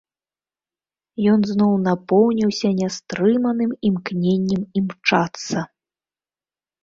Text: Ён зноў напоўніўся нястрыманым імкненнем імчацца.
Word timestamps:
Ён 1.33 1.39
зноў 1.51 1.73
напоўніўся 1.87 2.69
нястрыманым 2.79 3.71
імкненнем 3.89 4.61
імчацца. 4.81 5.57